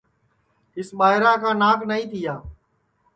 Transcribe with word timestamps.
اِس 0.77 0.89
ٻائیرا 0.97 1.31
کا 1.41 1.51
ناک 1.61 1.79
نائی 1.89 2.05
تیا 2.11 2.35